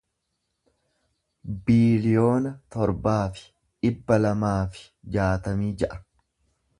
biiliyoona 1.67 2.53
torbaa 2.75 3.19
fi 3.35 3.43
dhibba 3.49 4.17
lamaa 4.25 4.57
fi 4.77 4.87
jaatamii 5.17 5.73
ja'a 5.83 6.01